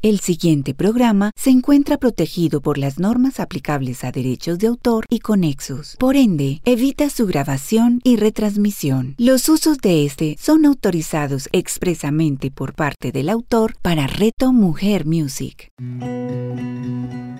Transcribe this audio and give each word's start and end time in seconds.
El 0.00 0.20
siguiente 0.20 0.74
programa 0.74 1.32
se 1.34 1.50
encuentra 1.50 1.96
protegido 1.96 2.60
por 2.60 2.78
las 2.78 3.00
normas 3.00 3.40
aplicables 3.40 4.04
a 4.04 4.12
derechos 4.12 4.60
de 4.60 4.68
autor 4.68 5.04
y 5.10 5.18
conexos. 5.18 5.96
Por 5.98 6.14
ende, 6.14 6.60
evita 6.64 7.10
su 7.10 7.26
grabación 7.26 8.00
y 8.04 8.14
retransmisión. 8.14 9.16
Los 9.18 9.48
usos 9.48 9.78
de 9.78 10.04
este 10.04 10.36
son 10.38 10.66
autorizados 10.66 11.48
expresamente 11.50 12.52
por 12.52 12.74
parte 12.74 13.10
del 13.10 13.28
autor 13.28 13.74
para 13.82 14.06
Reto 14.06 14.52
Mujer 14.52 15.04
Music. 15.04 15.72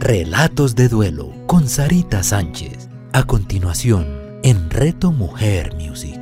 Relatos 0.01 0.75
de 0.75 0.88
duelo 0.88 1.33
con 1.47 1.69
Sarita 1.69 2.25
Sánchez. 2.25 2.88
A 3.12 3.23
continuación, 3.23 4.09
en 4.43 4.69
Reto 4.69 5.12
Mujer 5.12 5.77
Music. 5.77 6.19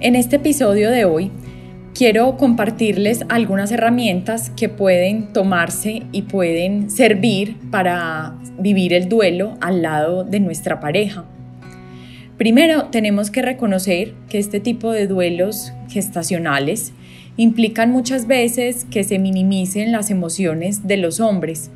En 0.00 0.14
este 0.14 0.36
episodio 0.36 0.90
de 0.90 1.06
hoy, 1.06 1.32
quiero 1.98 2.36
compartirles 2.36 3.24
algunas 3.28 3.72
herramientas 3.72 4.50
que 4.50 4.68
pueden 4.68 5.32
tomarse 5.32 6.04
y 6.12 6.22
pueden 6.22 6.90
servir 6.90 7.56
para 7.72 8.36
vivir 8.56 8.92
el 8.92 9.08
duelo 9.08 9.58
al 9.60 9.82
lado 9.82 10.22
de 10.22 10.38
nuestra 10.38 10.78
pareja. 10.78 11.24
Primero, 12.36 12.84
tenemos 12.84 13.32
que 13.32 13.42
reconocer 13.42 14.14
que 14.28 14.38
este 14.38 14.60
tipo 14.60 14.92
de 14.92 15.08
duelos 15.08 15.72
gestacionales 15.88 16.92
implican 17.36 17.90
muchas 17.90 18.28
veces 18.28 18.84
que 18.84 19.02
se 19.02 19.18
minimicen 19.18 19.90
las 19.90 20.12
emociones 20.12 20.86
de 20.86 20.98
los 20.98 21.18
hombres. 21.18 21.72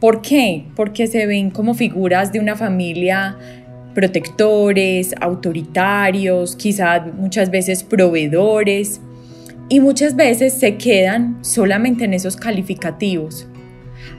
¿Por 0.00 0.22
qué? 0.22 0.64
Porque 0.74 1.06
se 1.06 1.26
ven 1.26 1.50
como 1.50 1.74
figuras 1.74 2.32
de 2.32 2.40
una 2.40 2.56
familia 2.56 3.36
protectores, 3.94 5.14
autoritarios, 5.20 6.56
quizás 6.56 7.02
muchas 7.14 7.50
veces 7.50 7.82
proveedores, 7.82 9.02
y 9.68 9.80
muchas 9.80 10.16
veces 10.16 10.54
se 10.54 10.76
quedan 10.76 11.38
solamente 11.42 12.04
en 12.04 12.14
esos 12.14 12.36
calificativos. 12.36 13.46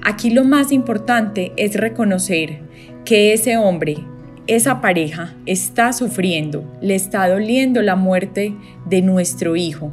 Aquí 0.04 0.30
lo 0.30 0.44
más 0.44 0.72
importante 0.72 1.52
es 1.58 1.76
reconocer 1.76 2.60
que 3.06 3.34
ese 3.34 3.58
hombre, 3.58 3.98
esa 4.48 4.82
pareja 4.82 5.36
está 5.46 5.94
sufriendo, 5.94 6.64
le 6.82 6.96
está 6.96 7.28
doliendo 7.28 7.82
la 7.82 7.96
muerte 7.96 8.56
de 8.86 9.02
nuestro 9.02 9.56
hijo. 9.56 9.92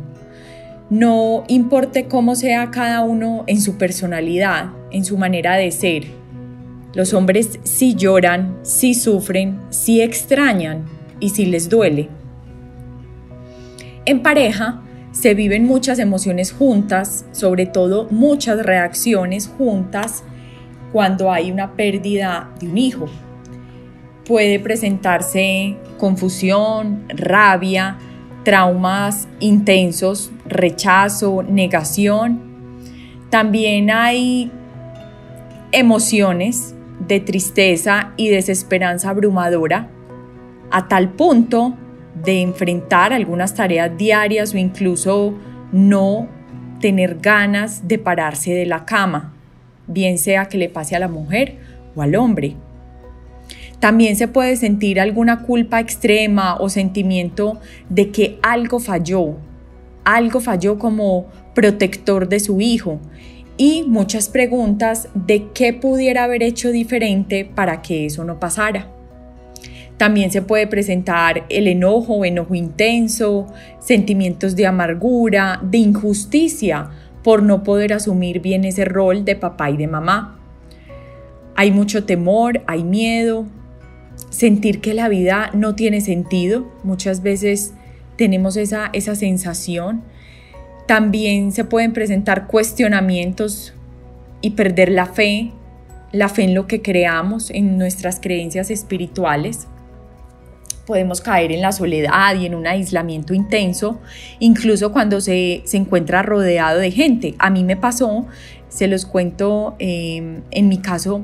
No 0.91 1.45
importe 1.49 2.07
cómo 2.07 2.37
sea 2.37 2.71
cada 2.71 3.01
uno 3.01 3.45
en 3.47 3.61
su 3.61 3.77
personalidad, 3.77 4.71
en 4.91 5.05
su 5.05 5.19
manera 5.19 5.57
de 5.57 5.73
ser. 5.73 6.05
Los 6.95 7.13
hombres 7.13 7.59
sí 7.65 7.95
lloran, 7.95 8.57
sí 8.63 8.95
sufren, 8.95 9.59
sí 9.71 10.01
extrañan 10.01 10.85
y 11.19 11.31
sí 11.31 11.47
les 11.47 11.69
duele. 11.69 12.09
En 14.05 14.23
pareja, 14.23 14.86
se 15.19 15.33
viven 15.33 15.65
muchas 15.65 15.99
emociones 15.99 16.53
juntas, 16.53 17.25
sobre 17.33 17.65
todo 17.65 18.07
muchas 18.11 18.63
reacciones 18.63 19.49
juntas 19.49 20.23
cuando 20.93 21.33
hay 21.33 21.51
una 21.51 21.73
pérdida 21.73 22.51
de 22.61 22.69
un 22.69 22.77
hijo. 22.77 23.07
Puede 24.27 24.61
presentarse 24.61 25.77
confusión, 25.97 27.05
rabia, 27.09 27.97
traumas 28.45 29.27
intensos, 29.41 30.31
rechazo, 30.45 31.43
negación. 31.43 32.43
También 33.31 33.91
hay 33.91 34.53
emociones 35.73 36.75
de 37.09 37.21
tristeza 37.21 38.13
y 38.19 38.29
desesperanza 38.29 39.09
abrumadora, 39.11 39.89
a 40.71 40.89
tal 40.89 41.09
punto 41.09 41.75
de 42.25 42.41
enfrentar 42.41 43.13
algunas 43.13 43.55
tareas 43.55 43.97
diarias 43.97 44.55
o 44.55 44.59
incluso 44.59 45.35
no 45.73 46.29
tener 46.81 47.19
ganas 47.21 47.87
de 47.89 47.99
pararse 47.99 48.53
de 48.53 48.67
la 48.67 48.85
cama, 48.85 49.35
bien 49.87 50.19
sea 50.19 50.47
que 50.47 50.59
le 50.59 50.69
pase 50.69 50.97
a 50.97 51.01
la 51.01 51.09
mujer 51.09 51.57
o 51.95 52.03
al 52.03 52.15
hombre. 52.15 52.57
También 53.81 54.17
se 54.17 54.29
puede 54.29 54.57
sentir 54.57 55.01
alguna 55.01 55.43
culpa 55.43 55.81
extrema 55.81 56.57
o 56.57 56.69
sentimiento 56.69 57.61
de 57.89 58.11
que 58.11 58.39
algo 58.43 58.81
falló, 58.81 59.37
algo 60.05 60.41
falló 60.41 60.79
como 60.79 61.27
protector 61.55 62.29
de 62.29 62.41
su 62.41 62.61
hijo 62.61 63.01
y 63.59 63.85
muchas 63.87 64.29
preguntas 64.29 65.09
de 65.15 65.49
qué 65.55 65.73
pudiera 65.73 66.25
haber 66.25 66.43
hecho 66.43 66.71
diferente 66.71 67.45
para 67.45 67.83
que 67.83 68.07
eso 68.07 68.25
no 68.25 68.39
pasara. 68.39 68.96
También 69.97 70.31
se 70.31 70.43
puede 70.43 70.67
presentar 70.67 71.47
el 71.49 71.69
enojo, 71.69 72.25
enojo 72.25 72.55
intenso, 72.55 73.47
sentimientos 73.79 74.55
de 74.55 74.67
amargura, 74.67 75.61
de 75.63 75.79
injusticia 75.79 76.91
por 77.23 77.43
no 77.43 77.63
poder 77.63 77.95
asumir 77.95 78.41
bien 78.41 78.65
ese 78.65 78.85
rol 78.85 79.25
de 79.25 79.37
papá 79.37 79.71
y 79.71 79.77
de 79.79 79.87
mamá. 79.87 80.39
Hay 81.55 81.71
mucho 81.71 82.05
temor, 82.05 82.63
hay 82.67 82.85
miedo, 82.85 83.47
sentir 84.29 84.83
que 84.83 84.93
la 84.93 85.09
vida 85.09 85.51
no 85.55 85.75
tiene 85.75 86.03
sentido. 86.03 86.71
Muchas 86.85 87.23
veces 87.23 87.73
tenemos 88.17 88.59
esa, 88.59 88.91
esa 88.93 89.15
sensación. 89.15 90.03
También 90.87 91.53
se 91.53 91.65
pueden 91.65 91.95
presentar 91.95 92.47
cuestionamientos 92.49 93.73
y 94.43 94.51
perder 94.51 94.91
la 94.91 95.07
fe, 95.07 95.53
la 96.13 96.29
fe 96.29 96.45
en 96.45 96.55
lo 96.55 96.67
que 96.67 96.83
creamos, 96.83 97.51
en 97.51 97.79
nuestras 97.79 98.21
creencias 98.21 98.71
espirituales 98.71 99.69
podemos 100.87 101.21
caer 101.21 101.53
en 101.53 101.61
la 101.61 101.73
soledad 101.73 102.37
y 102.37 102.47
en 102.47 102.55
un 102.55 102.67
aislamiento 102.67 103.35
intenso, 103.35 103.99
incluso 104.39 104.93
cuando 104.93 105.21
se, 105.21 105.63
encuentra 105.73 106.23
rodeado 106.23 106.79
de 106.79 106.91
gente. 106.91 107.35
A 107.39 107.51
mí 107.51 107.65
me 107.65 107.77
pasó, 107.77 108.27
se 108.69 108.87
los 108.87 109.05
cuento, 109.05 109.75
em, 109.79 110.43
en 110.51 110.69
mi 110.69 110.79
caso, 110.79 111.23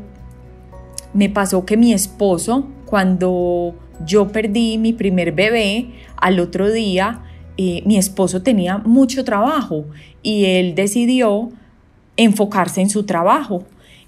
me 1.14 1.30
pasó 1.30 1.64
que 1.64 1.76
mi 1.76 1.92
esposo, 1.92 2.66
cuando 2.86 3.74
yo 4.04 4.28
perdí 4.28 4.78
mi 4.78 4.92
primer 4.92 5.32
bebé, 5.32 5.90
al 6.16 6.40
otro 6.40 6.70
día, 6.70 7.22
eh, 7.56 7.82
mi 7.86 7.96
esposo 7.96 8.42
tenía 8.42 8.78
mucho 8.78 9.24
trabajo 9.24 9.84
y 10.22 10.46
él 10.46 10.74
decidió 10.74 11.50
enfocarse 12.16 12.80
en 12.80 12.90
su 12.90 13.04
trabajo 13.04 13.64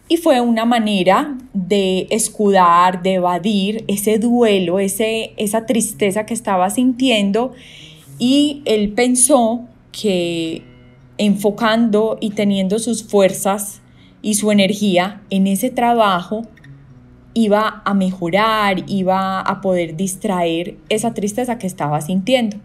y 0.09 0.19
fue 0.19 0.41
una 0.41 0.65
manera 0.65 1.39
de 1.55 2.07
escudar, 2.11 3.03
de 3.03 3.15
evadir 3.15 3.85
ese 3.89 4.19
duelo, 4.19 4.79
ese, 4.79 5.33
esa 5.37 5.67
tristeza 5.67 6.27
que 6.27 6.35
estaba 6.35 6.69
sintiendo 6.71 7.53
y 8.19 8.63
él 8.67 8.93
pensó 8.93 9.65
que 9.93 10.63
enfocando 11.17 12.19
y 12.21 12.31
teniendo 12.31 12.79
sus 12.79 13.05
fuerzas 13.05 13.81
y 14.21 14.35
su 14.35 14.51
energía 14.51 15.23
en 15.31 15.47
ese 15.47 15.71
trabajo 15.71 16.43
iba 17.33 17.83
a 17.85 17.95
mejorar, 17.95 18.85
iba 18.87 19.41
a 19.41 19.61
poder 19.61 19.97
distraer 19.97 20.77
esa 20.89 21.15
tristeza 21.15 21.59
que 21.59 21.67
estaba 21.67 22.01
sintiendo. 22.01 22.59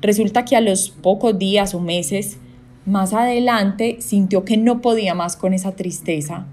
Resulta 0.00 0.44
que 0.44 0.56
a 0.56 0.60
los 0.60 0.90
pocos 0.90 1.38
días 1.38 1.74
o 1.74 1.80
meses 1.80 2.38
más 2.86 3.12
adelante 3.12 3.96
sintió 4.00 4.44
que 4.44 4.56
no 4.56 4.80
podía 4.80 5.14
más 5.14 5.36
con 5.36 5.52
esa 5.52 5.72
tristeza 5.72 6.46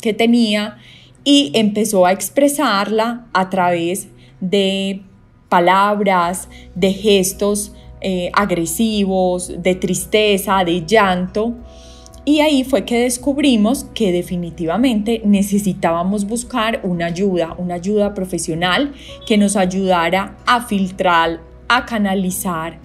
que 0.00 0.12
tenía 0.12 0.78
y 1.24 1.50
empezó 1.54 2.06
a 2.06 2.12
expresarla 2.12 3.26
a 3.32 3.50
través 3.50 4.08
de 4.40 5.02
palabras, 5.48 6.48
de 6.74 6.92
gestos 6.92 7.72
eh, 8.00 8.30
agresivos, 8.34 9.52
de 9.62 9.74
tristeza, 9.74 10.62
de 10.64 10.84
llanto. 10.86 11.54
Y 12.24 12.40
ahí 12.40 12.64
fue 12.64 12.84
que 12.84 13.00
descubrimos 13.00 13.84
que 13.94 14.12
definitivamente 14.12 15.22
necesitábamos 15.24 16.26
buscar 16.26 16.80
una 16.82 17.06
ayuda, 17.06 17.54
una 17.56 17.74
ayuda 17.74 18.14
profesional 18.14 18.92
que 19.26 19.38
nos 19.38 19.56
ayudara 19.56 20.36
a 20.46 20.66
filtrar, 20.66 21.40
a 21.68 21.86
canalizar 21.86 22.78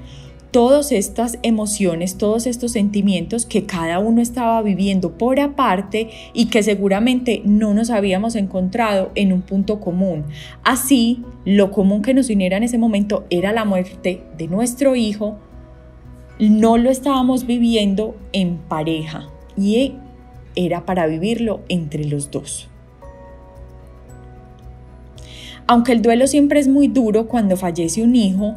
todas 0.52 0.92
estas 0.92 1.40
emociones, 1.44 2.18
todos 2.18 2.46
estos 2.46 2.74
sentimientos 2.74 3.46
que 3.46 3.66
cada 3.66 4.00
uno 4.00 4.22
estaba 4.22 4.62
viviendo 4.62 5.18
por 5.18 5.40
aparte 5.40 6.10
y 6.34 6.48
que 6.48 6.62
seguramente 6.62 7.42
no 7.46 7.74
nos 7.74 7.90
habíamos 7.90 8.36
encontrado 8.36 9.12
en 9.16 9.32
un 9.32 9.42
punto 9.42 9.80
común. 9.80 10.26
Así, 10.64 11.24
lo 11.46 11.72
común 11.72 12.02
que 12.02 12.14
nos 12.14 12.30
uniera 12.30 12.58
en 12.58 12.64
ese 12.64 12.78
momento 12.78 13.26
era 13.30 13.54
la 13.54 13.66
muerte 13.66 14.24
de 14.38 14.48
nuestro 14.48 14.96
hijo. 14.96 15.38
No 16.38 16.78
lo 16.78 16.90
estábamos 16.90 17.46
viviendo 17.46 18.16
en 18.34 18.58
pareja 18.58 19.30
y 19.58 19.94
era 20.56 20.86
para 20.86 21.08
vivirlo 21.08 21.62
entre 21.70 22.06
los 22.06 22.30
dos. 22.30 22.68
Aunque 25.68 25.94
el 25.94 26.02
duelo 26.02 26.28
siempre 26.28 26.60
es 26.60 26.68
muy 26.68 26.90
duro 26.90 27.28
cuando 27.28 27.56
fallece 27.56 28.04
un 28.04 28.16
hijo, 28.16 28.56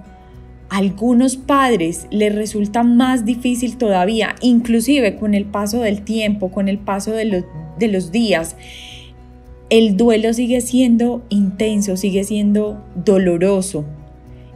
algunos 0.69 1.37
padres 1.37 2.07
les 2.11 2.35
resulta 2.35 2.83
más 2.83 3.25
difícil 3.25 3.77
todavía, 3.77 4.35
inclusive 4.41 5.17
con 5.17 5.35
el 5.35 5.45
paso 5.45 5.81
del 5.81 6.03
tiempo, 6.03 6.51
con 6.51 6.69
el 6.69 6.79
paso 6.79 7.13
de 7.13 7.45
los, 7.89 8.13
días. 8.13 8.57
El 9.71 9.97
duelo 9.97 10.33
sigue 10.33 10.61
siendo 10.61 11.23
intenso, 11.29 11.97
sigue 11.97 12.25
siendo 12.25 12.85
doloroso 12.95 13.85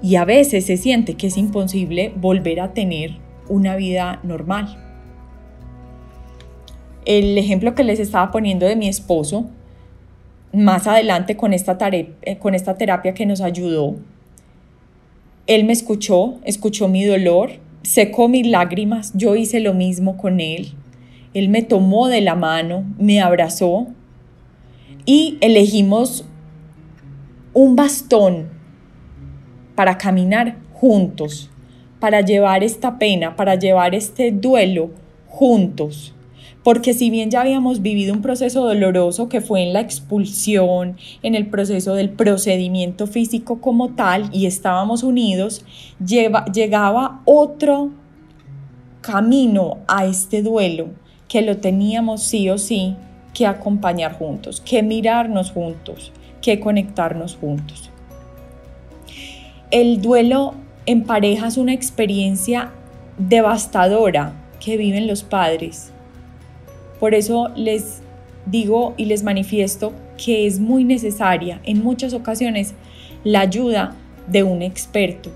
y 0.02 0.16
a 0.16 0.25
veces 0.25 0.66
se 0.66 0.76
siente 0.76 1.14
que 1.14 1.28
es 1.28 1.37
imposible 1.37 2.12
volver 2.16 2.61
a 2.61 2.72
tener 2.72 3.12
una 3.49 3.76
vida 3.76 4.20
normal. 4.22 4.84
el 7.04 7.38
ejemplo 7.38 7.75
que 7.75 7.84
les 7.84 8.00
estaba 8.00 8.31
poniendo 8.31 8.66
de 8.66 8.76
mi 8.76 8.87
esposo, 8.87 9.46
más 10.52 10.87
adelante 10.87 11.38
con 11.38 11.54
esta, 11.54 11.78
eh, 11.90 12.37
con 12.38 12.54
esta 12.54 12.76
terapia 12.76 13.14
que 13.14 13.25
nos 13.25 13.40
ayudó, 13.40 13.96
él 15.48 15.64
me 15.64 15.72
escuchó, 15.72 16.38
escuchó 16.44 16.88
mi 16.88 17.04
dolor, 17.04 17.52
secó 17.82 18.28
mis 18.28 18.46
lágrimas, 18.46 19.12
yo 19.14 19.34
hice 19.34 19.60
lo 19.60 19.72
mismo 19.72 20.18
con 20.18 20.40
él. 20.40 20.74
Él 21.32 21.48
me 21.48 21.62
tomó 21.62 22.08
de 22.08 22.20
la 22.20 22.34
mano, 22.34 22.84
me 22.98 23.20
abrazó 23.20 23.88
y 25.06 25.38
elegimos 25.40 26.26
un 27.54 27.76
bastón 27.76 28.50
para 29.74 29.96
caminar 29.96 30.58
juntos, 30.74 31.50
para 31.98 32.20
llevar 32.20 32.62
esta 32.62 32.98
pena, 32.98 33.34
para 33.34 33.54
llevar 33.54 33.94
este 33.94 34.30
duelo 34.30 34.90
juntos 35.28 36.14
porque 36.64 36.93
si 36.93 37.10
bien 37.10 37.31
ya 37.31 37.43
habíamos 37.43 37.82
vivido 37.82 38.12
un 38.12 38.22
proceso 38.22 38.66
doloroso 38.66 39.28
que 39.28 39.40
fue 39.40 39.62
en 39.62 39.72
la 39.72 39.81
expulsión, 39.81 40.96
en 41.22 41.34
el 41.34 41.46
proceso 41.46 41.94
del 41.94 42.10
procedimiento 42.10 43.06
físico 43.06 43.60
como 43.60 43.90
tal, 43.90 44.28
y 44.32 44.46
estábamos 44.46 45.02
unidos, 45.02 45.64
llegaba 46.05 47.20
otro 47.25 47.90
camino 49.00 49.78
a 49.87 50.05
este 50.06 50.43
duelo 50.43 50.88
que 51.28 51.43
lo 51.43 51.58
teníamos 51.58 52.22
sí 52.22 52.50
o 52.50 52.58
sí 52.58 52.96
que 53.32 53.46
acompañar 53.46 54.19
juntos, 54.19 54.61
que 54.61 54.82
mirarnos 54.82 55.52
juntos, 55.52 56.12
que 56.43 56.58
conectarnos 56.58 57.37
juntos. 57.37 57.90
El 59.70 60.00
duelo 60.00 60.54
en 60.87 61.04
pareja 61.04 61.46
es 61.46 61.56
una 61.56 61.75
experiencia 61.75 62.72
devastadora 63.19 64.32
que 64.58 64.76
viven 64.76 65.06
los 65.06 65.22
padres 65.22 65.93
por 67.00 67.14
eso 67.14 67.48
les 67.56 68.00
digo 68.46 68.94
y 68.96 69.04
les 69.06 69.22
manifiesto 69.22 69.92
que 70.16 70.46
es 70.46 70.58
muy 70.58 70.84
necesaria 70.84 71.60
en 71.64 71.82
muchas 71.82 72.12
ocasiones 72.14 72.74
la 73.24 73.40
ayuda 73.40 73.94
de 74.26 74.42
un 74.42 74.62
experto. 74.62 75.30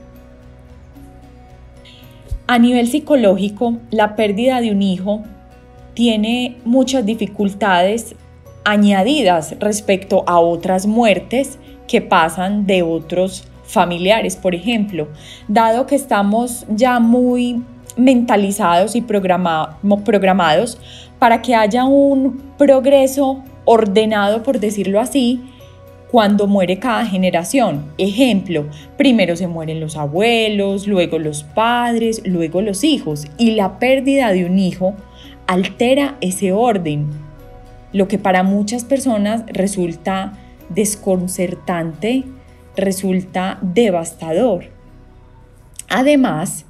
A 2.46 2.58
nivel 2.58 2.88
psicológico, 2.88 3.78
la 3.90 4.16
pérdida 4.16 4.60
de 4.60 4.72
un 4.72 4.82
hijo 4.82 5.22
tiene 5.94 6.56
muchas 6.64 7.06
dificultades 7.06 8.14
añadidas 8.64 9.54
respecto 9.58 10.24
a 10.26 10.38
otras 10.38 10.86
muertes 10.86 11.58
que 11.86 12.00
pasan 12.00 12.66
de 12.66 12.82
otros 12.82 13.44
familiares, 13.64 14.36
por 14.36 14.54
ejemplo, 14.54 15.08
dado 15.48 15.86
que 15.86 15.94
estamos 15.94 16.66
ya 16.68 17.00
muy 17.00 17.62
mentalizados 17.96 18.96
y 18.96 19.02
programados 19.02 20.78
para 21.18 21.42
que 21.42 21.54
haya 21.54 21.84
un 21.84 22.42
progreso 22.58 23.42
ordenado, 23.64 24.42
por 24.42 24.58
decirlo 24.58 25.00
así, 25.00 25.40
cuando 26.10 26.46
muere 26.46 26.78
cada 26.78 27.06
generación. 27.06 27.86
Ejemplo, 27.96 28.66
primero 28.98 29.34
se 29.34 29.46
mueren 29.46 29.80
los 29.80 29.96
abuelos, 29.96 30.86
luego 30.86 31.18
los 31.18 31.42
padres, 31.42 32.22
luego 32.26 32.60
los 32.60 32.84
hijos, 32.84 33.26
y 33.38 33.52
la 33.52 33.78
pérdida 33.78 34.30
de 34.30 34.44
un 34.44 34.58
hijo 34.58 34.94
altera 35.46 36.16
ese 36.20 36.52
orden, 36.52 37.06
lo 37.92 38.08
que 38.08 38.18
para 38.18 38.42
muchas 38.42 38.84
personas 38.84 39.44
resulta 39.46 40.34
desconcertante, 40.68 42.24
resulta 42.76 43.58
devastador. 43.62 44.66
Además, 45.88 46.66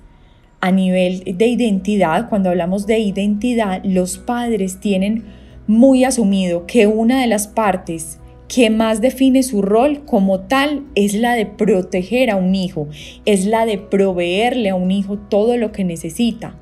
a 0.63 0.71
nivel 0.71 1.25
de 1.25 1.47
identidad, 1.49 2.29
cuando 2.29 2.49
hablamos 2.49 2.87
de 2.87 3.01
identidad, 3.01 3.83
los 3.85 4.17
padres 4.19 4.79
tienen 4.79 5.25
muy 5.67 6.05
asumido 6.05 6.67
que 6.67 6.87
una 6.87 7.21
de 7.21 7.27
las 7.27 7.49
partes 7.49 8.21
que 8.47 8.71
más 8.71 9.01
define 9.01 9.43
su 9.43 9.61
rol 9.61 10.05
como 10.05 10.43
tal 10.43 10.85
es 10.95 11.15
la 11.15 11.35
de 11.35 11.47
proteger 11.47 12.31
a 12.31 12.37
un 12.37 12.55
hijo, 12.55 12.87
es 13.25 13.45
la 13.45 13.67
de 13.67 13.77
proveerle 13.77 14.71
a 14.71 14.77
un 14.77 14.93
hijo 14.93 15.19
todo 15.19 15.57
lo 15.57 15.73
que 15.73 15.83
necesita, 15.83 16.55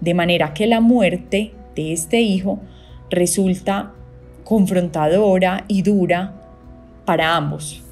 de 0.00 0.14
manera 0.14 0.52
que 0.52 0.66
la 0.66 0.80
muerte 0.80 1.52
de 1.76 1.92
este 1.92 2.22
hijo 2.22 2.58
resulta 3.08 3.92
confrontadora 4.42 5.64
y 5.68 5.82
dura 5.82 6.34
para 7.04 7.36
ambos. 7.36 7.84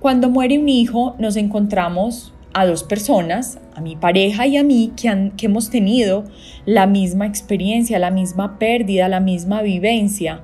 Cuando 0.00 0.28
muere 0.28 0.58
un 0.58 0.68
hijo 0.68 1.16
nos 1.18 1.36
encontramos 1.36 2.34
a 2.52 2.66
dos 2.66 2.84
personas, 2.84 3.58
a 3.74 3.80
mi 3.80 3.96
pareja 3.96 4.46
y 4.46 4.56
a 4.56 4.64
mí, 4.64 4.92
que, 4.96 5.08
han, 5.08 5.32
que 5.32 5.46
hemos 5.46 5.70
tenido 5.70 6.24
la 6.64 6.86
misma 6.86 7.26
experiencia, 7.26 7.98
la 7.98 8.10
misma 8.10 8.58
pérdida, 8.58 9.08
la 9.08 9.20
misma 9.20 9.62
vivencia, 9.62 10.42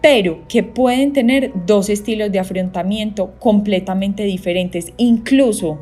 pero 0.00 0.46
que 0.48 0.62
pueden 0.62 1.12
tener 1.12 1.52
dos 1.66 1.88
estilos 1.88 2.32
de 2.32 2.38
afrontamiento 2.38 3.34
completamente 3.38 4.24
diferentes. 4.24 4.92
Incluso 4.96 5.78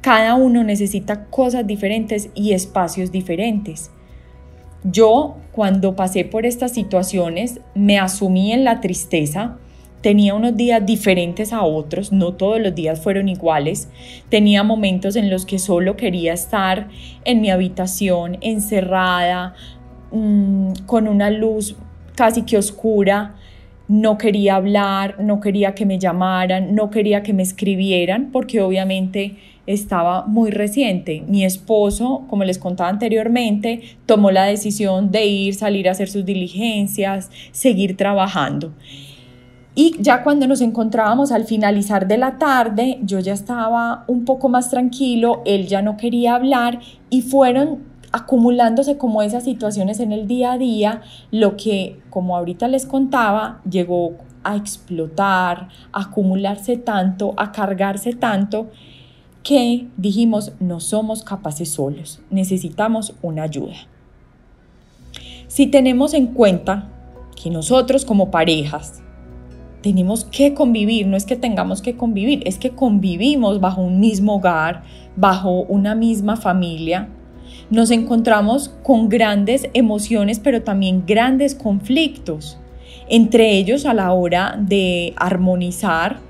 cada 0.00 0.34
uno 0.34 0.64
necesita 0.64 1.26
cosas 1.26 1.66
diferentes 1.66 2.30
y 2.34 2.52
espacios 2.52 3.12
diferentes. 3.12 3.90
Yo, 4.82 5.36
cuando 5.52 5.94
pasé 5.94 6.24
por 6.24 6.46
estas 6.46 6.72
situaciones, 6.72 7.60
me 7.74 7.98
asumí 7.98 8.52
en 8.52 8.64
la 8.64 8.80
tristeza, 8.80 9.58
Tenía 10.00 10.34
unos 10.34 10.56
días 10.56 10.84
diferentes 10.84 11.52
a 11.52 11.62
otros, 11.62 12.10
no 12.10 12.32
todos 12.32 12.58
los 12.58 12.74
días 12.74 13.00
fueron 13.00 13.28
iguales. 13.28 13.90
Tenía 14.30 14.62
momentos 14.62 15.14
en 15.14 15.28
los 15.28 15.44
que 15.44 15.58
solo 15.58 15.96
quería 15.96 16.32
estar 16.32 16.88
en 17.24 17.42
mi 17.42 17.50
habitación, 17.50 18.38
encerrada, 18.40 19.54
mm, 20.10 20.72
con 20.86 21.06
una 21.06 21.30
luz 21.30 21.76
casi 22.14 22.42
que 22.42 22.56
oscura. 22.56 23.34
No 23.88 24.16
quería 24.16 24.54
hablar, 24.54 25.16
no 25.20 25.38
quería 25.40 25.74
que 25.74 25.84
me 25.84 25.98
llamaran, 25.98 26.74
no 26.74 26.88
quería 26.88 27.22
que 27.22 27.34
me 27.34 27.42
escribieran, 27.42 28.30
porque 28.32 28.62
obviamente 28.62 29.36
estaba 29.66 30.24
muy 30.26 30.50
reciente. 30.50 31.24
Mi 31.28 31.44
esposo, 31.44 32.24
como 32.28 32.44
les 32.44 32.58
contaba 32.58 32.88
anteriormente, 32.88 33.82
tomó 34.06 34.30
la 34.30 34.44
decisión 34.44 35.10
de 35.10 35.26
ir, 35.26 35.54
salir 35.54 35.88
a 35.88 35.92
hacer 35.92 36.08
sus 36.08 36.24
diligencias, 36.24 37.30
seguir 37.52 37.96
trabajando. 37.96 38.72
Y 39.82 39.96
ya 39.98 40.22
cuando 40.22 40.46
nos 40.46 40.60
encontrábamos 40.60 41.32
al 41.32 41.46
finalizar 41.46 42.06
de 42.06 42.18
la 42.18 42.36
tarde, 42.36 42.98
yo 43.02 43.18
ya 43.18 43.32
estaba 43.32 44.04
un 44.08 44.26
poco 44.26 44.50
más 44.50 44.68
tranquilo, 44.68 45.40
él 45.46 45.68
ya 45.68 45.80
no 45.80 45.96
quería 45.96 46.34
hablar 46.34 46.80
y 47.08 47.22
fueron 47.22 47.78
acumulándose 48.12 48.98
como 48.98 49.22
esas 49.22 49.44
situaciones 49.44 49.98
en 49.98 50.12
el 50.12 50.26
día 50.28 50.52
a 50.52 50.58
día, 50.58 51.00
lo 51.30 51.56
que, 51.56 51.98
como 52.10 52.36
ahorita 52.36 52.68
les 52.68 52.84
contaba, 52.84 53.62
llegó 53.70 54.16
a 54.44 54.54
explotar, 54.54 55.68
a 55.92 56.02
acumularse 56.02 56.76
tanto, 56.76 57.32
a 57.38 57.50
cargarse 57.50 58.12
tanto, 58.12 58.66
que 59.42 59.88
dijimos, 59.96 60.52
no 60.60 60.80
somos 60.80 61.24
capaces 61.24 61.70
solos, 61.70 62.20
necesitamos 62.28 63.14
una 63.22 63.44
ayuda. 63.44 63.76
Si 65.48 65.68
tenemos 65.68 66.12
en 66.12 66.26
cuenta 66.26 66.90
que 67.42 67.48
nosotros 67.48 68.04
como 68.04 68.30
parejas 68.30 69.02
tenemos 69.82 70.24
que 70.24 70.54
convivir, 70.54 71.06
no 71.06 71.16
es 71.16 71.24
que 71.24 71.36
tengamos 71.36 71.82
que 71.82 71.96
convivir, 71.96 72.42
es 72.46 72.58
que 72.58 72.70
convivimos 72.70 73.60
bajo 73.60 73.82
un 73.82 74.00
mismo 74.00 74.36
hogar, 74.36 74.82
bajo 75.16 75.62
una 75.62 75.94
misma 75.94 76.36
familia. 76.36 77.08
Nos 77.70 77.90
encontramos 77.90 78.68
con 78.82 79.08
grandes 79.08 79.68
emociones, 79.72 80.38
pero 80.38 80.62
también 80.62 81.04
grandes 81.06 81.54
conflictos, 81.54 82.58
entre 83.08 83.52
ellos 83.52 83.86
a 83.86 83.94
la 83.94 84.12
hora 84.12 84.58
de 84.60 85.14
armonizar 85.16 86.20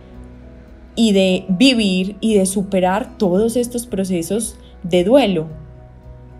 y 0.94 1.12
de 1.12 1.44
vivir 1.48 2.16
y 2.20 2.34
de 2.34 2.46
superar 2.46 3.16
todos 3.18 3.56
estos 3.56 3.86
procesos 3.86 4.56
de 4.82 5.04
duelo. 5.04 5.48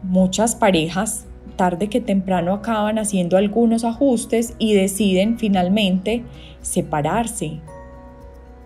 Muchas 0.03 0.55
parejas 0.55 1.27
tarde 1.61 1.89
que 1.89 2.01
temprano 2.01 2.55
acaban 2.55 2.99
haciendo 2.99 3.37
algunos 3.37 3.85
ajustes 3.85 4.55
y 4.59 4.73
deciden 4.73 5.37
finalmente 5.37 6.23
separarse 6.63 7.61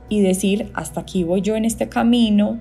y 0.08 0.20
decir, 0.20 0.70
hasta 0.74 1.00
aquí 1.00 1.24
voy 1.24 1.40
yo 1.40 1.56
en 1.56 1.64
este 1.64 1.88
camino, 1.88 2.60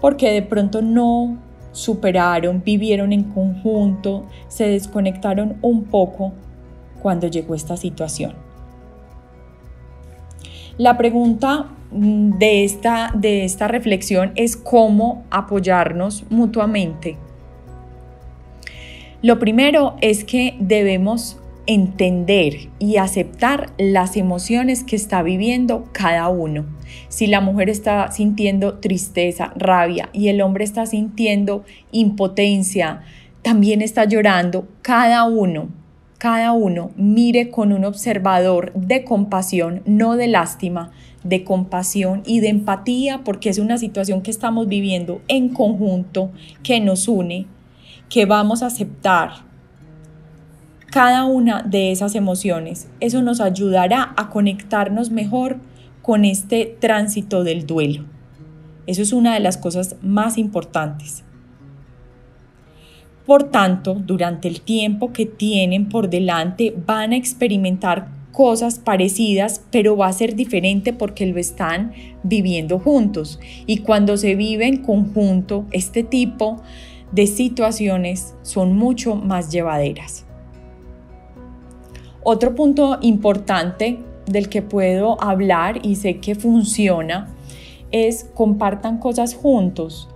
porque 0.00 0.30
de 0.30 0.42
pronto 0.42 0.80
no 0.80 1.38
superaron, 1.72 2.62
vivieron 2.64 3.12
en 3.12 3.24
conjunto, 3.24 4.26
se 4.46 4.68
desconectaron 4.68 5.56
un 5.60 5.86
poco 5.86 6.32
cuando 7.02 7.26
llegó 7.26 7.56
esta 7.56 7.76
situación. 7.76 8.34
La 10.78 10.96
pregunta 10.96 11.66
mm, 11.90 12.38
de 12.38 12.62
esta, 12.62 13.10
de 13.16 13.44
esta 13.44 13.66
reflexión 13.66 14.30
es 14.36 14.56
cómo 14.56 15.24
apoyarnos 15.32 16.22
mutuamente 16.30 17.18
lo 19.22 19.38
primero 19.38 19.96
es 20.00 20.24
que 20.24 20.56
debemos 20.60 21.38
entender 21.66 22.68
y 22.78 22.96
aceptar 22.96 23.72
las 23.78 24.16
emociones 24.16 24.82
que 24.82 24.96
está 24.96 25.22
viviendo 25.22 25.84
cada 25.92 26.28
uno. 26.28 26.64
Si 27.08 27.26
la 27.26 27.40
mujer 27.40 27.68
está 27.68 28.10
sintiendo 28.10 28.78
tristeza, 28.78 29.52
rabia 29.56 30.08
y 30.12 30.28
el 30.28 30.40
hombre 30.40 30.64
está 30.64 30.86
sintiendo 30.86 31.64
impotencia, 31.92 33.02
también 33.42 33.82
está 33.82 34.04
llorando, 34.04 34.68
cada 34.82 35.24
uno, 35.24 35.68
cada 36.18 36.52
uno 36.52 36.90
mire 36.96 37.50
con 37.50 37.72
un 37.72 37.84
observador 37.84 38.72
de 38.74 39.04
compasión, 39.04 39.82
no 39.84 40.16
de 40.16 40.28
lástima, 40.28 40.90
de 41.24 41.44
compasión 41.44 42.22
y 42.26 42.40
de 42.40 42.48
empatía, 42.48 43.20
porque 43.24 43.50
es 43.50 43.58
una 43.58 43.78
situación 43.78 44.22
que 44.22 44.30
estamos 44.30 44.66
viviendo 44.66 45.20
en 45.28 45.50
conjunto, 45.50 46.30
que 46.62 46.80
nos 46.80 47.06
une, 47.06 47.46
que 48.10 48.26
vamos 48.26 48.62
a 48.62 48.66
aceptar 48.66 49.48
cada 50.90 51.24
una 51.24 51.62
de 51.62 51.92
esas 51.92 52.14
emociones. 52.16 52.88
Eso 52.98 53.22
nos 53.22 53.40
ayudará 53.40 54.12
a 54.16 54.28
conectarnos 54.28 55.10
mejor 55.10 55.58
con 56.02 56.24
este 56.24 56.76
tránsito 56.80 57.44
del 57.44 57.66
duelo. 57.66 58.04
Eso 58.86 59.02
es 59.02 59.12
una 59.12 59.34
de 59.34 59.40
las 59.40 59.56
cosas 59.56 59.96
más 60.02 60.36
importantes. 60.36 61.22
Por 63.24 63.44
tanto, 63.44 63.94
durante 63.94 64.48
el 64.48 64.60
tiempo 64.62 65.12
que 65.12 65.26
tienen 65.26 65.88
por 65.88 66.10
delante 66.10 66.74
van 66.84 67.12
a 67.12 67.16
experimentar 67.16 68.08
cosas 68.32 68.80
parecidas, 68.80 69.64
pero 69.70 69.96
va 69.96 70.08
a 70.08 70.12
ser 70.12 70.34
diferente 70.34 70.92
porque 70.92 71.26
lo 71.26 71.38
están 71.38 71.92
viviendo 72.24 72.80
juntos. 72.80 73.38
Y 73.66 73.78
cuando 73.78 74.16
se 74.16 74.34
vive 74.34 74.66
en 74.66 74.78
conjunto, 74.78 75.66
este 75.70 76.02
tipo 76.02 76.60
de 77.12 77.26
situaciones 77.26 78.34
son 78.42 78.76
mucho 78.76 79.14
más 79.14 79.50
llevaderas. 79.50 80.24
Otro 82.22 82.54
punto 82.54 82.98
importante 83.00 84.00
del 84.26 84.48
que 84.48 84.62
puedo 84.62 85.22
hablar 85.22 85.84
y 85.84 85.96
sé 85.96 86.18
que 86.18 86.34
funciona 86.34 87.28
es 87.90 88.30
compartan 88.34 88.98
cosas 88.98 89.34
juntos, 89.34 90.08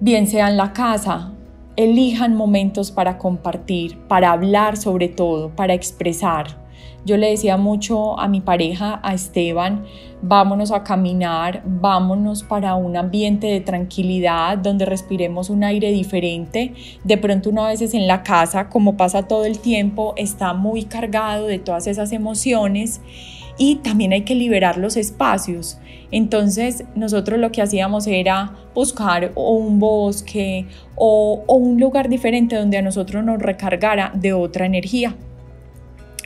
bien 0.00 0.26
sea 0.26 0.48
en 0.48 0.56
la 0.56 0.72
casa, 0.72 1.32
elijan 1.76 2.34
momentos 2.34 2.90
para 2.90 3.18
compartir, 3.18 3.98
para 4.08 4.32
hablar 4.32 4.76
sobre 4.76 5.08
todo, 5.08 5.50
para 5.50 5.74
expresar. 5.74 6.63
Yo 7.04 7.18
le 7.18 7.30
decía 7.30 7.58
mucho 7.58 8.18
a 8.18 8.28
mi 8.28 8.40
pareja, 8.40 9.00
a 9.02 9.12
Esteban, 9.12 9.84
vámonos 10.22 10.72
a 10.72 10.82
caminar, 10.84 11.62
vámonos 11.66 12.42
para 12.42 12.76
un 12.76 12.96
ambiente 12.96 13.46
de 13.46 13.60
tranquilidad 13.60 14.56
donde 14.56 14.86
respiremos 14.86 15.50
un 15.50 15.64
aire 15.64 15.92
diferente. 15.92 16.72
De 17.04 17.18
pronto 17.18 17.50
uno 17.50 17.66
a 17.66 17.68
veces 17.68 17.92
en 17.92 18.06
la 18.06 18.22
casa, 18.22 18.70
como 18.70 18.96
pasa 18.96 19.28
todo 19.28 19.44
el 19.44 19.58
tiempo, 19.58 20.14
está 20.16 20.54
muy 20.54 20.84
cargado 20.84 21.46
de 21.46 21.58
todas 21.58 21.86
esas 21.86 22.10
emociones 22.12 23.02
y 23.58 23.76
también 23.76 24.12
hay 24.12 24.22
que 24.22 24.34
liberar 24.34 24.78
los 24.78 24.96
espacios. 24.96 25.78
Entonces 26.10 26.84
nosotros 26.94 27.38
lo 27.38 27.52
que 27.52 27.60
hacíamos 27.60 28.06
era 28.06 28.54
buscar 28.74 29.32
un 29.34 29.78
bosque 29.78 30.66
o, 30.96 31.44
o 31.46 31.54
un 31.56 31.78
lugar 31.78 32.08
diferente 32.08 32.56
donde 32.56 32.78
a 32.78 32.82
nosotros 32.82 33.22
nos 33.24 33.42
recargara 33.42 34.10
de 34.14 34.32
otra 34.32 34.64
energía. 34.64 35.16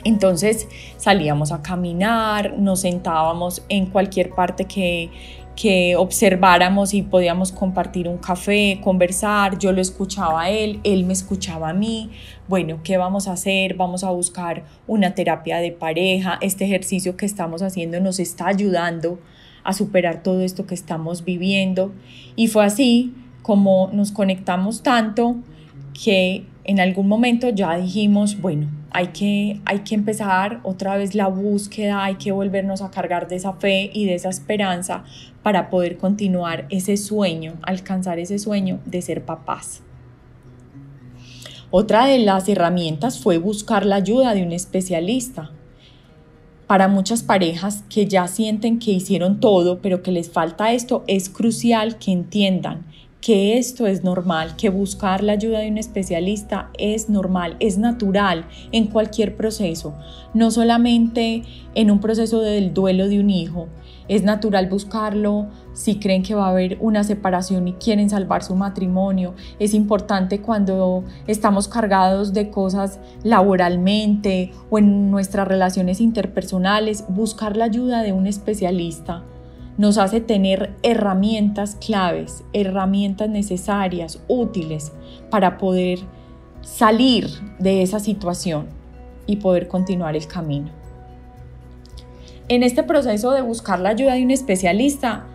Entonces 0.03 0.67
salíamos 0.97 1.51
a 1.51 1.61
caminar, 1.61 2.57
nos 2.57 2.81
sentábamos 2.81 3.63
en 3.69 3.87
cualquier 3.87 4.29
parte 4.29 4.65
que, 4.65 5.09
que 5.55 5.97
observáramos 5.97 6.93
y 6.93 7.01
podíamos 7.01 7.51
compartir 7.51 8.07
un 8.07 8.17
café, 8.17 8.79
conversar, 8.81 9.57
yo 9.59 9.73
lo 9.73 9.81
escuchaba 9.81 10.43
a 10.43 10.49
él, 10.49 10.79
él 10.83 11.03
me 11.03 11.11
escuchaba 11.11 11.69
a 11.69 11.73
mí, 11.73 12.11
bueno, 12.47 12.79
¿qué 12.83 12.97
vamos 12.97 13.27
a 13.27 13.33
hacer? 13.33 13.73
Vamos 13.73 14.03
a 14.05 14.11
buscar 14.11 14.63
una 14.87 15.15
terapia 15.15 15.57
de 15.57 15.73
pareja, 15.73 16.37
este 16.41 16.63
ejercicio 16.63 17.17
que 17.17 17.25
estamos 17.25 17.61
haciendo 17.61 17.99
nos 17.99 18.19
está 18.19 18.47
ayudando 18.47 19.19
a 19.63 19.73
superar 19.73 20.23
todo 20.23 20.41
esto 20.41 20.65
que 20.65 20.75
estamos 20.75 21.25
viviendo. 21.25 21.91
Y 22.35 22.47
fue 22.47 22.65
así 22.65 23.13
como 23.41 23.89
nos 23.93 24.11
conectamos 24.11 24.81
tanto 24.83 25.35
que 25.93 26.45
en 26.69 26.79
algún 26.79 27.07
momento 27.07 27.49
ya 27.49 27.75
dijimos, 27.77 28.39
bueno, 28.39 28.69
hay 28.91 29.07
que, 29.07 29.59
hay 29.65 29.79
que 29.79 29.95
empezar 29.95 30.59
otra 30.61 30.97
vez 30.97 31.15
la 31.15 31.25
búsqueda, 31.25 32.03
hay 32.03 32.17
que 32.17 32.31
volvernos 32.31 32.83
a 32.83 32.91
cargar 32.91 33.27
de 33.27 33.37
esa 33.37 33.53
fe 33.53 33.89
y 33.91 34.05
de 34.05 34.13
esa 34.13 34.29
esperanza 34.29 35.03
para 35.41 35.71
poder 35.71 35.97
continuar 35.97 36.67
ese 36.69 36.95
sueño, 36.95 37.55
alcanzar 37.63 38.19
ese 38.19 38.37
sueño 38.37 38.79
de 38.85 39.01
ser 39.01 39.25
papás. 39.25 39.81
Otra 41.71 42.05
de 42.05 42.19
las 42.19 42.47
herramientas 42.47 43.19
fue 43.19 43.39
buscar 43.39 43.83
la 43.83 43.95
ayuda 43.95 44.35
de 44.35 44.43
un 44.43 44.51
especialista. 44.51 45.49
Para 46.67 46.87
muchas 46.87 47.23
parejas 47.23 47.83
que 47.89 48.05
ya 48.05 48.27
sienten 48.27 48.77
que 48.77 48.91
hicieron 48.91 49.39
todo, 49.39 49.79
pero 49.81 50.03
que 50.03 50.11
les 50.11 50.29
falta 50.29 50.71
esto, 50.71 51.03
es 51.07 51.29
crucial 51.29 51.97
que 51.97 52.11
entiendan 52.11 52.85
que 53.29 53.59
esto 53.59 53.85
es 53.85 54.03
normal, 54.03 54.55
que 54.55 54.69
buscar 54.69 55.21
la 55.21 55.33
ayuda 55.33 55.59
de 55.59 55.69
un 55.69 55.77
especialista 55.77 56.71
es 56.79 57.09
normal, 57.09 57.57
es 57.59 57.77
natural 57.77 58.45
en 58.71 58.87
cualquier 58.87 59.35
proceso, 59.35 59.93
no 60.33 60.49
solamente 60.49 61.43
en 61.75 61.91
un 61.91 61.99
proceso 61.99 62.41
del 62.41 62.73
duelo 62.73 63.07
de 63.07 63.19
un 63.19 63.29
hijo. 63.29 63.67
Es 64.07 64.23
natural 64.23 64.67
buscarlo 64.67 65.45
si 65.73 65.99
creen 65.99 66.23
que 66.23 66.33
va 66.33 66.47
a 66.47 66.49
haber 66.49 66.79
una 66.81 67.03
separación 67.03 67.67
y 67.67 67.73
quieren 67.73 68.09
salvar 68.09 68.41
su 68.41 68.55
matrimonio. 68.55 69.35
Es 69.59 69.75
importante 69.75 70.41
cuando 70.41 71.03
estamos 71.27 71.67
cargados 71.67 72.33
de 72.33 72.49
cosas 72.49 72.99
laboralmente 73.21 74.53
o 74.71 74.79
en 74.79 75.11
nuestras 75.11 75.47
relaciones 75.47 76.01
interpersonales, 76.01 77.05
buscar 77.09 77.55
la 77.55 77.65
ayuda 77.65 78.01
de 78.01 78.11
un 78.11 78.25
especialista 78.25 79.23
nos 79.79 79.97
hace 79.97 80.19
tener 80.19 80.75
herramientas 80.83 81.77
claves, 81.79 82.43
herramientas 82.51 83.29
necesarias, 83.29 84.21
útiles 84.27 84.91
para 85.29 85.57
poder 85.57 85.99
salir 86.59 87.29
de 87.59 87.81
esa 87.81 88.01
situación 88.01 88.67
y 89.25 89.37
poder 89.37 89.69
continuar 89.69 90.17
el 90.17 90.27
camino. 90.27 90.69
En 92.49 92.63
este 92.63 92.83
proceso 92.83 93.31
de 93.31 93.41
buscar 93.41 93.79
la 93.79 93.91
ayuda 93.91 94.15
de 94.15 94.23
un 94.23 94.31
especialista, 94.31 95.27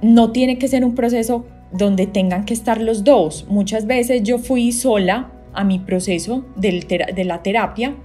no 0.00 0.32
tiene 0.32 0.56
que 0.56 0.68
ser 0.68 0.82
un 0.82 0.94
proceso 0.94 1.44
donde 1.72 2.06
tengan 2.06 2.46
que 2.46 2.54
estar 2.54 2.80
los 2.80 3.04
dos. 3.04 3.44
Muchas 3.50 3.86
veces 3.86 4.22
yo 4.22 4.38
fui 4.38 4.72
sola 4.72 5.30
a 5.52 5.62
mi 5.62 5.78
proceso 5.78 6.46
de 6.56 7.24
la 7.26 7.42
terapia 7.42 7.96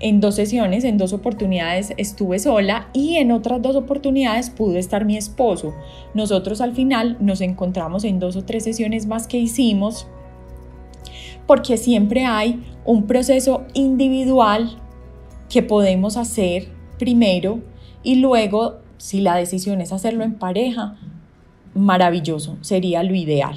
en 0.00 0.20
dos 0.20 0.34
sesiones, 0.34 0.84
en 0.84 0.98
dos 0.98 1.12
oportunidades 1.12 1.94
estuve 1.96 2.38
sola 2.38 2.88
y 2.92 3.16
en 3.16 3.32
otras 3.32 3.62
dos 3.62 3.76
oportunidades 3.76 4.50
pudo 4.50 4.76
estar 4.76 5.04
mi 5.04 5.16
esposo. 5.16 5.74
Nosotros 6.14 6.60
al 6.60 6.74
final 6.74 7.16
nos 7.20 7.40
encontramos 7.40 8.04
en 8.04 8.18
dos 8.18 8.36
o 8.36 8.44
tres 8.44 8.64
sesiones 8.64 9.06
más 9.06 9.26
que 9.26 9.38
hicimos 9.38 10.06
porque 11.46 11.76
siempre 11.76 12.24
hay 12.24 12.62
un 12.84 13.06
proceso 13.06 13.64
individual 13.72 14.78
que 15.48 15.62
podemos 15.62 16.16
hacer 16.16 16.68
primero 16.98 17.60
y 18.02 18.16
luego, 18.16 18.80
si 18.98 19.20
la 19.20 19.36
decisión 19.36 19.80
es 19.80 19.92
hacerlo 19.92 20.24
en 20.24 20.34
pareja, 20.34 20.96
maravilloso, 21.74 22.56
sería 22.60 23.02
lo 23.02 23.14
ideal. 23.14 23.56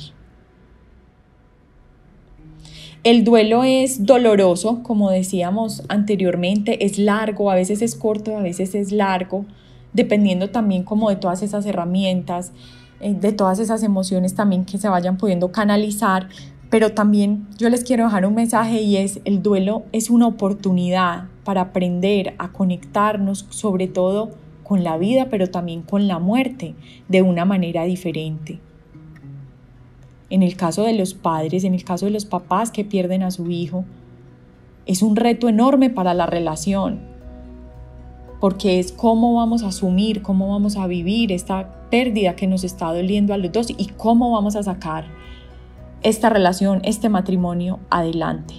El 3.06 3.24
duelo 3.24 3.64
es 3.64 4.06
doloroso, 4.06 4.84
como 4.84 5.10
decíamos 5.10 5.84
anteriormente, 5.88 6.84
es 6.86 7.00
largo, 7.00 7.50
a 7.50 7.56
veces 7.56 7.82
es 7.82 7.96
corto, 7.96 8.38
a 8.38 8.42
veces 8.42 8.76
es 8.76 8.92
largo, 8.92 9.46
dependiendo 9.94 10.50
también 10.50 10.84
como 10.84 11.10
de 11.10 11.16
todas 11.16 11.42
esas 11.42 11.66
herramientas, 11.66 12.52
eh, 13.00 13.14
de 13.14 13.32
todas 13.32 13.60
esas 13.60 13.84
emociones 13.84 14.36
también 14.36 14.66
que 14.66 14.78
se 14.78 14.90
vayan 14.90 15.16
pudiendo 15.16 15.50
canalizar, 15.50 16.28
pero 16.70 16.92
también 16.92 17.48
yo 17.58 17.70
les 17.70 17.86
quiero 17.86 18.04
dejar 18.04 18.26
un 18.26 18.36
mensaje 18.36 18.82
y 18.82 18.98
es 18.98 19.22
el 19.24 19.42
duelo 19.42 19.84
es 19.94 20.10
una 20.10 20.28
oportunidad 20.28 21.30
para 21.46 21.62
aprender 21.62 22.34
a 22.38 22.52
conectarnos 22.52 23.46
sobre 23.50 23.88
todo 23.88 24.32
con 24.66 24.84
la 24.84 24.98
vida, 24.98 25.28
pero 25.30 25.50
también 25.50 25.84
con 25.84 26.10
la 26.10 26.20
muerte 26.20 26.76
de 27.08 27.22
una 27.22 27.46
manera 27.46 27.86
diferente 27.86 28.60
en 30.30 30.44
el 30.44 30.56
caso 30.56 30.84
de 30.84 30.94
los 30.94 31.14
padres, 31.14 31.64
en 31.64 31.74
el 31.74 31.84
caso 31.84 32.06
de 32.06 32.12
los 32.12 32.26
papás 32.26 32.72
que 32.72 32.86
pierden 32.86 33.24
a 33.24 33.32
su 33.32 33.50
hijo, 33.50 33.86
es 34.86 35.02
un 35.02 35.16
reto 35.16 35.50
enorme 35.50 35.90
para 35.90 36.14
la 36.14 36.26
relación, 36.26 37.00
porque 38.40 38.80
es 38.80 38.92
cómo 38.92 39.36
vamos 39.36 39.64
a 39.64 39.68
asumir, 39.68 40.22
cómo 40.22 40.50
vamos 40.50 40.78
a 40.78 40.88
vivir 40.88 41.32
esta 41.32 41.88
pérdida 41.90 42.36
que 42.36 42.48
nos 42.48 42.64
está 42.64 42.94
doliendo 42.94 43.34
a 43.34 43.38
los 43.38 43.52
dos 43.52 43.70
y 43.70 43.88
cómo 43.98 44.32
vamos 44.32 44.56
a 44.56 44.64
sacar 44.64 45.06
esta 46.02 46.30
relación, 46.30 46.80
este 46.84 47.10
matrimonio 47.10 47.80
adelante. 47.90 48.54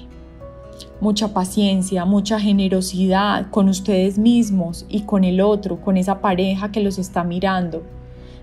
Mucha 1.00 1.32
paciencia, 1.32 2.04
mucha 2.04 2.38
generosidad 2.38 3.50
con 3.50 3.68
ustedes 3.68 4.18
mismos 4.18 4.86
y 4.88 5.02
con 5.02 5.24
el 5.24 5.40
otro, 5.40 5.80
con 5.80 5.96
esa 5.96 6.20
pareja 6.20 6.72
que 6.72 6.80
los 6.80 6.98
está 6.98 7.24
mirando 7.24 7.82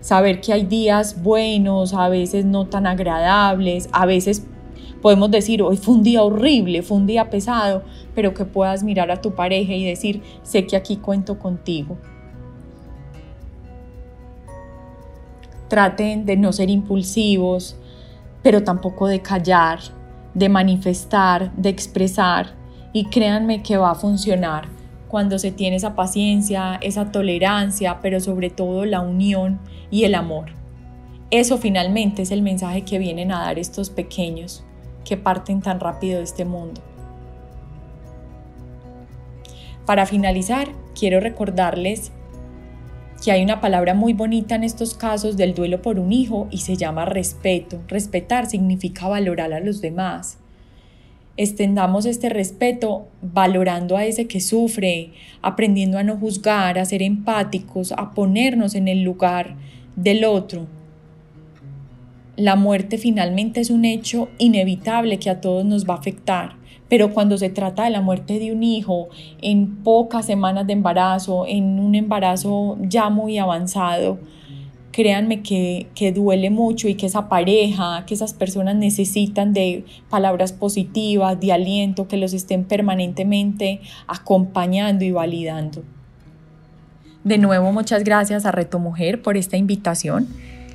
saber 0.07 0.39
que 0.39 0.53
hay 0.53 0.63
días 0.63 1.21
buenos, 1.21 1.93
a 1.93 2.07
veces 2.07 2.45
no 2.45 2.65
tan 2.65 2.87
agradables, 2.87 3.89
a 3.91 4.05
veces 4.05 4.47
podemos 5.01 5.29
decir, 5.29 5.61
hoy 5.61 5.75
fue 5.75 5.95
un 5.95 6.03
día 6.03 6.23
horrible, 6.23 6.81
fue 6.81 6.95
un 6.95 7.07
día 7.07 7.29
pesado, 7.29 7.83
pero 8.15 8.33
que 8.33 8.45
puedas 8.45 8.83
mirar 8.83 9.11
a 9.11 9.19
tu 9.19 9.35
pareja 9.35 9.73
y 9.73 9.83
decir, 9.83 10.23
sé 10.43 10.65
que 10.65 10.77
aquí 10.77 10.95
cuento 10.95 11.37
contigo. 11.37 11.97
Traten 15.67 16.25
de 16.25 16.37
no 16.37 16.53
ser 16.53 16.69
impulsivos, 16.69 17.75
pero 18.41 18.63
tampoco 18.63 19.09
de 19.09 19.21
callar, 19.21 19.79
de 20.33 20.47
manifestar, 20.47 21.53
de 21.57 21.67
expresar. 21.67 22.55
Y 22.93 23.09
créanme 23.09 23.61
que 23.61 23.75
va 23.75 23.91
a 23.91 23.95
funcionar 23.95 24.76
cuando 25.07 25.39
se 25.39 25.51
tiene 25.51 25.77
esa 25.77 25.95
paciencia, 25.95 26.79
esa 26.81 27.11
tolerancia, 27.11 27.99
pero 28.01 28.19
sobre 28.19 28.49
todo 28.49 28.85
la 28.85 29.01
unión 29.01 29.59
y 29.89 30.03
el 30.03 30.15
amor. 30.15 30.51
Eso 31.31 31.57
finalmente 31.57 32.21
es 32.21 32.31
el 32.31 32.41
mensaje 32.41 32.83
que 32.83 32.99
vienen 32.99 33.31
a 33.31 33.39
dar 33.39 33.59
estos 33.59 33.89
pequeños 33.89 34.63
que 35.03 35.17
parten 35.17 35.61
tan 35.61 35.79
rápido 35.79 36.17
de 36.17 36.23
este 36.23 36.45
mundo. 36.45 36.81
Para 39.85 40.05
finalizar, 40.05 40.67
quiero 40.97 41.19
recordarles 41.19 42.11
que 43.23 43.31
hay 43.31 43.43
una 43.43 43.61
palabra 43.61 43.93
muy 43.93 44.13
bonita 44.13 44.55
en 44.55 44.63
estos 44.63 44.93
casos 44.93 45.37
del 45.37 45.53
duelo 45.53 45.81
por 45.81 45.97
un 45.97 46.11
hijo 46.11 46.47
y 46.51 46.59
se 46.59 46.75
llama 46.75 47.05
respeto. 47.05 47.81
Respetar 47.87 48.47
significa 48.47 49.07
valorar 49.07 49.53
a 49.53 49.59
los 49.59 49.81
demás. 49.81 50.39
Extendamos 51.37 52.05
este 52.05 52.29
respeto 52.29 53.07
valorando 53.21 53.95
a 53.95 54.05
ese 54.05 54.27
que 54.27 54.41
sufre, 54.41 55.11
aprendiendo 55.41 55.97
a 55.97 56.03
no 56.03 56.17
juzgar, 56.17 56.77
a 56.77 56.85
ser 56.85 57.01
empáticos, 57.01 57.91
a 57.91 58.11
ponernos 58.13 58.75
en 58.75 58.87
el 58.87 59.03
lugar 59.03 59.55
del 59.95 60.25
otro. 60.25 60.67
La 62.35 62.55
muerte 62.55 62.97
finalmente 62.97 63.61
es 63.61 63.69
un 63.69 63.85
hecho 63.85 64.29
inevitable 64.37 65.19
que 65.19 65.29
a 65.29 65.39
todos 65.41 65.63
nos 65.63 65.87
va 65.87 65.93
a 65.93 65.97
afectar 65.97 66.57
pero 66.89 67.13
cuando 67.13 67.37
se 67.37 67.49
trata 67.49 67.83
de 67.83 67.89
la 67.89 68.01
muerte 68.01 68.39
de 68.39 68.51
un 68.51 68.63
hijo 68.63 69.09
en 69.41 69.83
pocas 69.83 70.25
semanas 70.25 70.67
de 70.67 70.73
embarazo, 70.73 71.45
en 71.47 71.79
un 71.79 71.95
embarazo 71.95 72.77
ya 72.81 73.09
muy 73.09 73.37
avanzado, 73.37 74.19
créanme 74.97 75.43
que, 75.43 75.85
que, 75.93 76.11
duele 76.11 76.49
mucho 76.49 76.87
y 76.87 76.95
que 76.95 77.05
esa 77.05 77.29
pareja, 77.29 78.03
que 78.07 78.15
esas 78.15 78.33
personas 78.33 78.75
necesitan 78.75 79.53
de 79.53 79.85
palabras 80.09 80.53
positivas, 80.53 81.39
de 81.39 81.53
aliento, 81.53 82.07
que 82.07 82.17
los 82.17 82.33
estén 82.33 82.63
permanentemente 82.63 83.79
acompañando 84.07 85.05
y 85.05 85.11
validando. 85.11 85.83
De 87.23 87.37
nuevo, 87.37 87.71
muchas 87.71 88.03
gracias 88.03 88.47
a 88.47 88.51
Reto 88.51 88.79
Mujer 88.79 89.21
por 89.21 89.37
esta 89.37 89.55
invitación. 89.55 90.27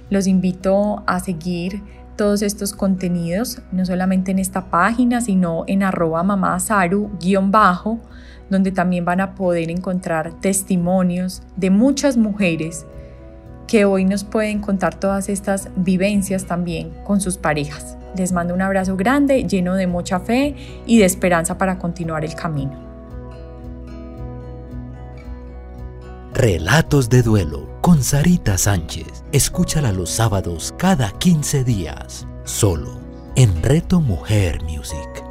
Los 0.08 0.28
invito 0.28 1.02
a 1.08 1.18
seguir 1.18 1.82
todos 2.16 2.42
estos 2.42 2.74
contenidos, 2.74 3.60
no 3.72 3.84
solamente 3.84 4.30
en 4.30 4.38
esta 4.38 4.70
página, 4.70 5.20
sino 5.20 5.64
en 5.66 5.82
arroba 5.82 6.22
mamasaru-bajo, 6.22 7.98
donde 8.50 8.70
también 8.70 9.04
van 9.04 9.20
a 9.20 9.34
poder 9.34 9.68
encontrar 9.68 10.32
testimonios 10.40 11.42
de 11.56 11.70
muchas 11.70 12.16
mujeres 12.16 12.86
que 13.72 13.86
hoy 13.86 14.04
nos 14.04 14.22
pueden 14.22 14.60
contar 14.60 15.00
todas 15.00 15.30
estas 15.30 15.70
vivencias 15.76 16.44
también 16.44 16.90
con 17.04 17.22
sus 17.22 17.38
parejas. 17.38 17.96
Les 18.14 18.30
mando 18.30 18.52
un 18.52 18.60
abrazo 18.60 18.98
grande, 18.98 19.44
lleno 19.44 19.76
de 19.76 19.86
mucha 19.86 20.20
fe 20.20 20.54
y 20.84 20.98
de 20.98 21.06
esperanza 21.06 21.56
para 21.56 21.78
continuar 21.78 22.22
el 22.22 22.34
camino. 22.34 22.78
Relatos 26.34 27.08
de 27.08 27.22
duelo 27.22 27.66
con 27.80 28.02
Sarita 28.02 28.58
Sánchez. 28.58 29.24
Escúchala 29.32 29.90
los 29.90 30.10
sábados 30.10 30.74
cada 30.76 31.10
15 31.10 31.64
días, 31.64 32.26
solo 32.44 32.98
en 33.36 33.62
Reto 33.62 34.02
Mujer 34.02 34.62
Music. 34.64 35.21